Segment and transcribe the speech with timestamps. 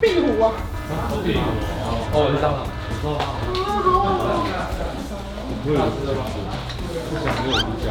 [0.00, 0.54] 壁虎啊！
[1.24, 1.40] 壁虎
[2.14, 2.62] 哦，我知道了，
[3.02, 3.18] 我知道了。
[5.64, 6.22] 不会有事的吧？
[7.10, 7.90] 不想没有主角。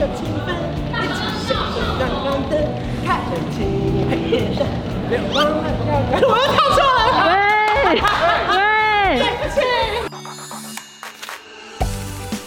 [0.00, 0.18] 有气
[0.48, 0.48] 氛，
[0.96, 2.56] 一起享受阳光的
[3.04, 3.20] 看
[3.52, 4.64] 景，配点上
[5.10, 5.92] 别忘了要。
[6.26, 7.28] 我又跳错了。
[7.28, 8.00] 喂
[8.56, 9.60] 喂，对不起。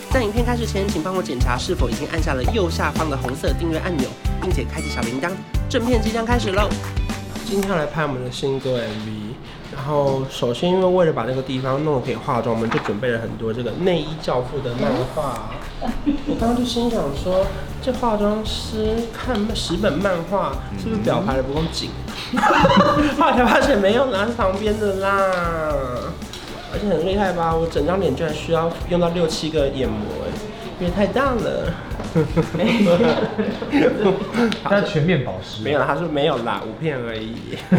[0.09, 4.09] 在影片开始前，请帮我检查是否已经按下了右下方的红色订阅按钮，
[4.41, 5.29] 并且开启小铃铛。
[5.69, 6.67] 正片即将开始喽！
[7.53, 15.51] 今天要来拍我们的新歌 MV，然后首先因为为了把那个地方弄得可以化妆，我们就准备了很多这个内衣教父的漫画。
[16.25, 17.45] 我刚刚就心想说，
[17.79, 21.91] 这化妆师看十本漫画是不是表排的不够紧？
[23.19, 25.31] 后来才发现没有拿，是旁边的啦。
[26.73, 27.55] 而且很厉害吧？
[27.55, 30.33] 我整张脸居然需要用到六七个眼膜，哎，
[30.79, 31.71] 因为太大了。
[34.63, 35.61] 它是 全面保湿。
[35.63, 37.35] 没有，他说没有啦，五片而已。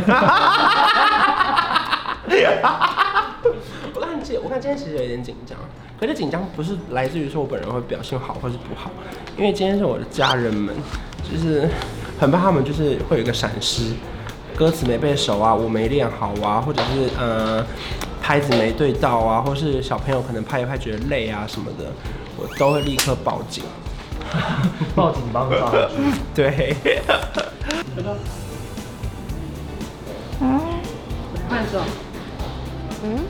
[3.95, 5.57] 我看今我看今天其实有点紧张，
[6.01, 8.91] 可是紧张不是来自于说我本人会表现好或是不好，
[9.37, 10.75] 因为今天是我的家人们，
[11.31, 11.69] 就是
[12.19, 13.93] 很怕他们就是会有一个闪失，
[14.57, 17.65] 歌词没背熟啊，我没练好啊，或者是呃。
[18.27, 21.93] 拍子没对到啊，或是小朋友可能拍一拍觉得累啊什么的，
[22.39, 23.63] 我都会立刻报警。
[24.95, 25.89] 报警帮他。
[26.35, 26.77] 对。
[30.41, 30.61] 嗯。
[31.51, 31.81] 慢手。
[33.03, 33.25] 嗯。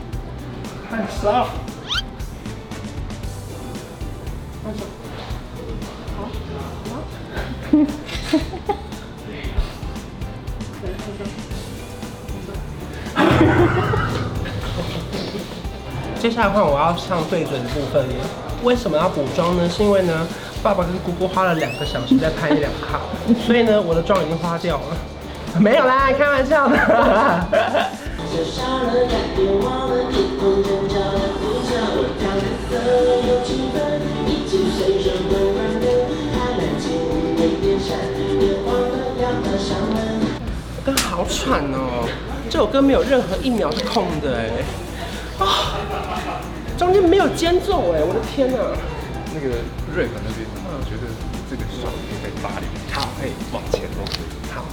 [16.18, 18.14] 接下来换我要唱对嘴的部分了。
[18.62, 19.68] 为什么要补妆呢？
[19.68, 20.26] 是因为呢，
[20.64, 22.98] 爸爸跟姑姑花了两个小时在拍一两卡，
[23.46, 24.96] 所以呢，我的妆已经花掉了。
[25.60, 26.74] 没有啦，开玩笑的。
[40.82, 42.08] 歌好喘哦，
[42.48, 44.48] 这首歌没有任何一秒是空的哎。
[45.44, 45.76] 啊，
[46.78, 48.56] 中间没有间奏哎，我的天哪！
[49.34, 49.48] 那个
[49.92, 51.10] 瑞克那边，我觉得
[51.50, 53.98] 这个手可以再发力，好，可以往前走。
[54.54, 54.64] 好，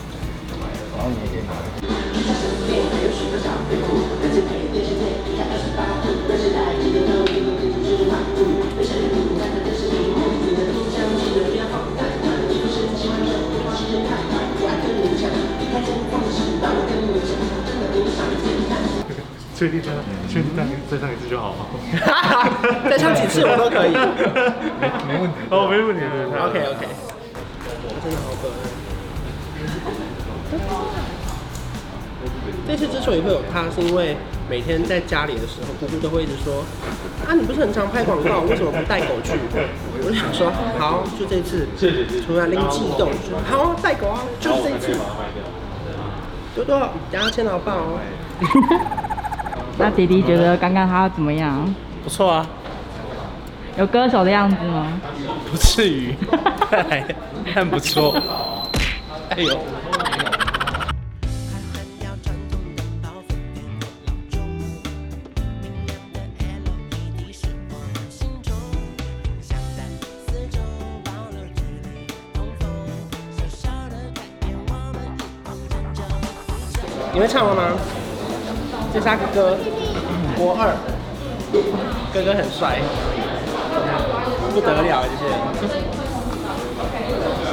[0.95, 1.51] 然后你也可以拿。
[19.61, 19.91] 确定再
[20.27, 21.57] 确定再再唱一次就好了。
[22.89, 23.93] 再唱几次我都可以。
[23.93, 25.37] 没没问题。
[25.51, 26.01] 哦，没问题。
[26.01, 26.87] OK OK。
[28.01, 28.51] 真的好可爱。
[32.67, 34.17] 这次之所以会有他，是因为
[34.49, 36.65] 每天在家里的时候，姑姑都会一直说：
[37.29, 39.33] 啊，你不是很常拍广告，为什么不带狗去？
[40.01, 41.67] 我就想说，好，就这次。
[41.77, 42.05] 谢谢。
[42.21, 44.97] 突然灵机一动，说好带狗啊，就是这一次。
[46.55, 46.79] 多多，
[47.11, 47.99] 等下签到爆哦。
[49.81, 51.73] 那弟弟觉得刚刚他怎么样？
[52.03, 52.45] 不错啊，
[53.77, 54.87] 有歌手的样子吗？
[55.49, 56.15] 不至于，
[57.55, 58.15] 但不错。
[59.29, 59.57] 哎呦！
[77.13, 77.90] 你会唱了吗？
[78.93, 79.57] 这是他哥哥，
[80.37, 80.75] 国二，
[82.13, 82.79] 哥哥很帅，
[84.53, 85.35] 不得了这些人。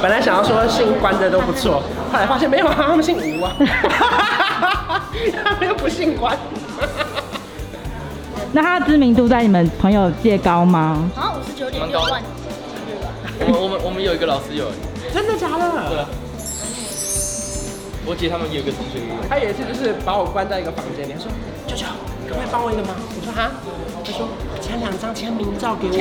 [0.01, 3.55] 本来想要说姓关的都不错，后来发现没有啊，他们姓吴啊，
[5.43, 6.37] 他们又不姓关。
[8.51, 11.09] 那他的知名度在你们朋友界高吗？
[11.15, 12.21] 好像五十九点六万。
[13.41, 14.65] 我我们我们有一个老师有，
[15.13, 15.71] 真的假的？
[15.89, 16.28] 对。
[18.05, 18.99] 我姐他们有个同学，
[19.29, 21.29] 他有一次就是把我关在一个房间里，他说
[21.67, 21.85] ：“舅舅，
[22.27, 23.51] 可不可以帮我一个忙？”我说：“哈。”
[24.03, 24.27] 他说
[24.61, 25.95] ：“签两张签名照给我，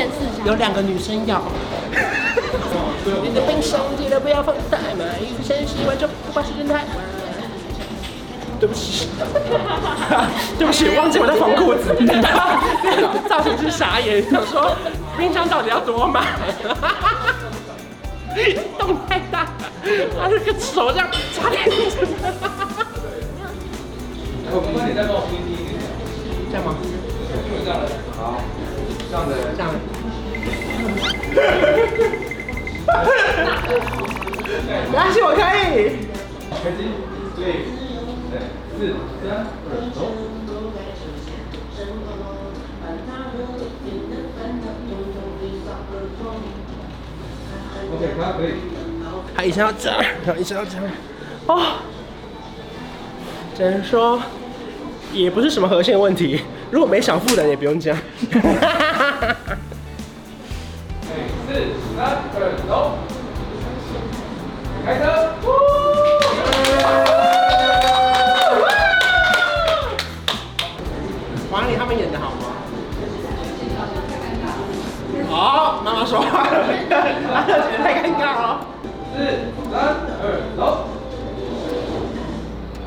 [0.46, 1.42] 有两个女生要。
[3.22, 6.86] ”你的冰箱记得不要放太满，一直先洗完就不管时间太晚。
[8.60, 9.08] 对不起，
[10.58, 11.94] 对不起，忘记我在缝裤子。
[13.28, 14.74] 造型师傻眼，想说
[15.16, 16.24] 冰箱到底要多满？
[18.78, 19.46] 动太大，
[20.18, 21.68] 他这个手这样差点。
[26.50, 26.74] 这样吗？
[28.16, 28.40] 好，
[29.10, 29.74] 这样的，这样的。
[34.88, 35.68] 没关系，我可以。
[37.36, 37.42] 对，
[38.78, 38.78] 四、
[39.22, 39.28] 三、
[39.68, 39.96] 二、走。
[47.94, 48.54] OK，他可以。
[49.36, 50.84] 他一下要这样，然后一下要这样。
[51.46, 51.78] 哦，
[53.56, 54.20] 只能说
[55.12, 56.42] 也不是什么核心问题。
[56.70, 57.98] 如果没想负的也不用 这样。
[58.28, 58.40] 四、
[61.96, 62.38] 三、二、
[62.68, 62.98] 走。
[64.84, 65.17] 开车。
[75.98, 76.44] 好，妈妈说话。
[76.44, 76.54] 了，
[77.82, 78.60] 太尴尬了。
[79.16, 79.18] 四、
[79.68, 79.74] 三、
[80.22, 80.24] 二、
[80.56, 80.60] 走。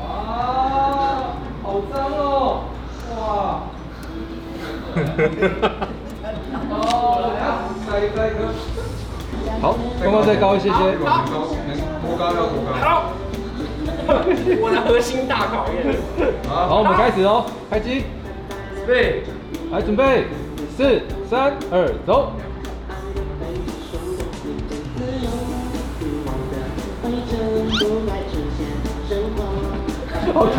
[1.62, 2.64] 好脏哦！
[3.10, 3.20] 哇。
[6.70, 6.74] 哦，
[7.84, 8.40] 下一个，下一个。
[9.60, 10.74] 好，刚刚再高一些些。
[11.04, 12.72] 好，多高要多高。
[12.80, 13.12] 好。
[14.60, 15.94] 我的核心大考验。
[16.48, 18.04] 好，我们开始哦，开机。
[18.86, 19.24] 对，
[19.70, 20.24] 来准备，
[20.76, 22.32] 四、三、二、走。
[30.32, 30.56] 好长。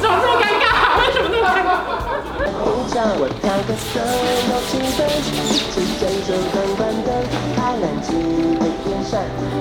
[0.00, 0.64] 怎么这么尴尬？
[0.98, 1.68] 为什么那么尴尬？
[3.18, 4.00] 我跳个色，
[4.48, 5.28] 有气氛，一
[5.70, 7.08] 起牵手关关灯，
[7.54, 8.08] 开冷气
[8.58, 9.12] 会变闪，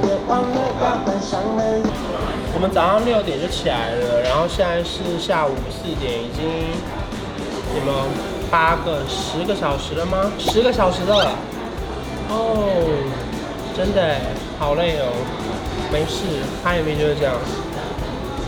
[0.02, 1.84] 别忘了要关上门。
[2.56, 6.46] 我们早上六点就起来了，然后现在是下午四点，已经
[7.76, 8.06] 有没有
[8.50, 10.32] 八个、十个小时了吗？
[10.38, 11.36] 十个小时了。
[12.30, 12.70] 哦，
[13.76, 14.22] 真的
[14.64, 15.12] 好累哦。
[15.92, 16.24] 没事，
[16.64, 17.36] 拍 MV 就是这样，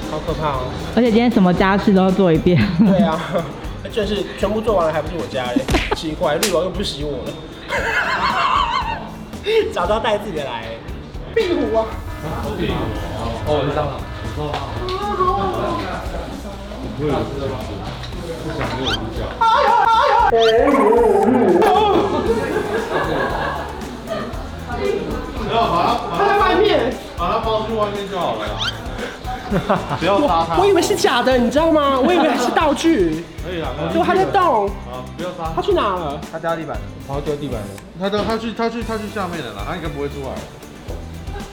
[0.09, 0.61] 好可怕哦。
[0.95, 2.57] 而且今天什么家事都要做一遍。
[2.79, 3.19] 对啊，
[3.91, 5.61] 就是全部做完了，还不是我家嘞？
[5.97, 7.33] 奇怪，绿王又不洗我了。
[9.73, 10.63] 早知道带自己的来。
[11.35, 11.85] 壁虎啊！
[12.57, 12.73] 壁虎
[13.45, 13.99] 哦，我知道了。
[16.97, 19.19] 不想没有呼叫。
[19.43, 19.69] 哎呦
[20.31, 20.39] 哎
[21.59, 21.75] 呦！
[25.61, 26.93] 好了，他在外面。
[27.17, 28.45] 把它放去外面就好了。
[29.99, 30.57] 不要杀它。
[30.57, 31.99] 我以为是假的，你知道吗？
[31.99, 33.23] 我以为是道具。
[33.45, 34.67] 可以啊，对，它在动。
[34.67, 35.53] 啊，不要杀。
[35.55, 36.19] 它去哪了？
[36.31, 36.83] 它掉地板了。
[37.07, 37.67] 它掉地板了。
[37.99, 39.53] 它掉，它去，它去，它去下面了？
[39.53, 39.63] 啦。
[39.67, 40.29] 它应该不会出来。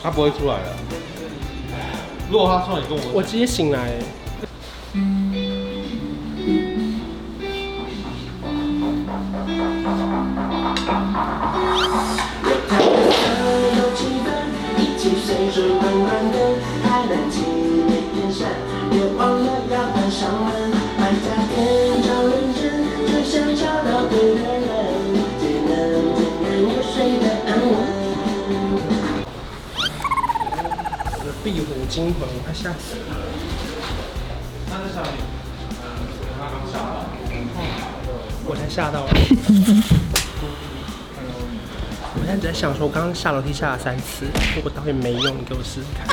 [0.02, 0.75] 它不会出来了。
[2.31, 3.12] 如果它出来，你跟我。
[3.14, 3.93] 我直接醒来。
[31.42, 33.16] 壁虎惊魂，我快吓死了！
[34.70, 35.14] 他在下面，
[36.38, 37.02] 他刚吓到，
[38.44, 39.10] 我才吓到了。
[42.14, 46.06] 我现在在想说，我刚刚下楼梯下了三次，如果导演没用，你给我试试看。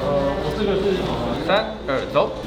[0.00, 0.98] 呃，我这个是
[1.46, 2.41] 三二走。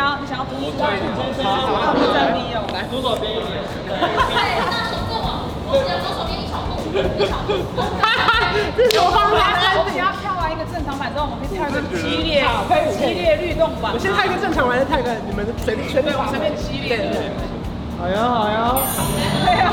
[0.00, 2.64] 想要你想要独自站，就是独自站立哦。
[2.72, 3.52] 来，左手边一点。
[3.84, 3.92] 对，
[4.72, 7.52] 那手过往，我只要左手边一小步，一小步。
[7.76, 9.60] 哈哈，这是什么方法？
[9.76, 12.40] 我们要跳完一个正常版之后，我们可以跳一个激烈、
[12.96, 13.92] 激烈律动版。
[13.92, 16.96] 我先跳一个正常版，再跳一个你们随便随便往随便激烈。
[18.00, 18.80] 好呀好呀。
[19.44, 19.68] 对呀。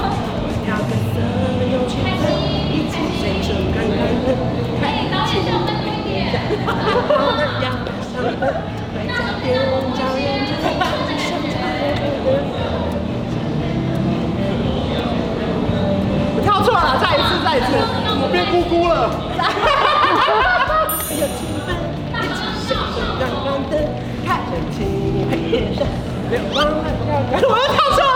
[4.84, 6.36] 哎，导演，小声一点。
[9.48, 9.96] 我
[17.50, 19.10] 我变姑姑了。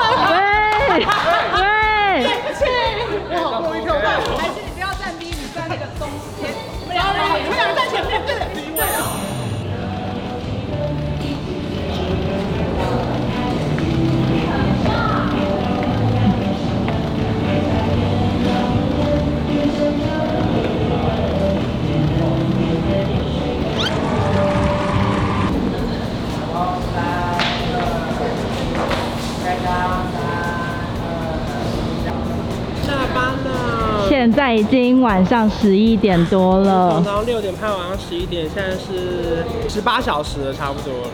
[34.62, 37.04] 已经晚上十一点多了从。
[37.04, 41.10] 早上六点拍，晚上十一点，现在是十八小时了，差不多了。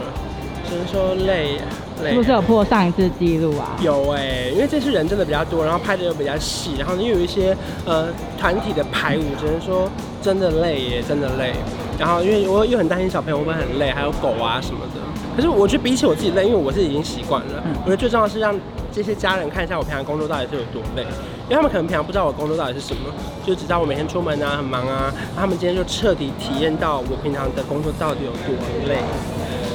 [0.69, 1.57] 只能说累，
[2.03, 2.09] 累。
[2.09, 3.77] 是不是有破上一次记录啊？
[3.81, 9.89] 有哎、欸，因为这次人真的比较多，然后拍的又比较细，然后又有一些呃团体的排舞，只能说
[10.21, 11.53] 真的累耶，真的累。
[11.97, 14.99] 然后因为我又很担心小朋友会不会很累，还有狗啊什么的。
[15.37, 17.63] 可是我觉得比起我自己累，因为我是已经习惯了。
[17.83, 18.59] 我觉得最重要的是让
[18.91, 21.03] 这些家人看一下我平常工作到底是有多累，
[21.47, 23.13] 因为他们可能平常不知道我工作到底是什么，
[23.45, 28.55] 就只知道我每天出门啊很忙啊，他们今天就彻底体验到我平常的工作到底有多
[28.87, 28.97] 累。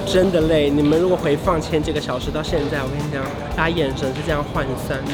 [0.05, 3.23] 真的累，你们如果回放前几个小时到现在，我跟你讲，
[3.57, 5.13] 大家眼神是这样涣散的。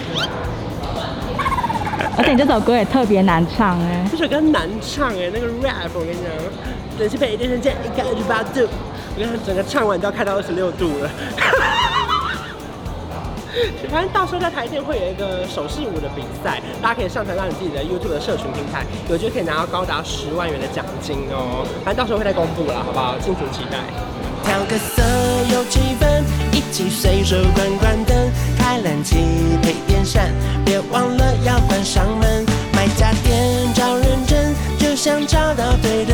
[2.17, 6.33] 而且你这首歌也特别难唱哎、欸，这首歌难唱哎、欸，那个 rap 我跟你讲，
[6.99, 8.67] 冷气配电风扇一开二十八度，
[9.19, 11.11] 你看整个唱完都要开到二十六度了。
[13.91, 21.67] 反正到时候在台电会有一个手势舞的比赛大家可以上传到你自己的 youtube 的社群平台有就可以拿到高达十万元的奖金哦。
[21.85, 23.17] 反正到时候会再公布了好不好？
[23.19, 23.79] 敬请期待。
[24.45, 25.03] 调个色
[25.53, 26.23] 有气氛
[26.53, 28.17] 一起随手关关灯
[28.57, 29.17] 开冷气
[29.61, 30.31] 配电扇
[30.65, 36.05] 别忘了要关上门买家电找认真就想找到对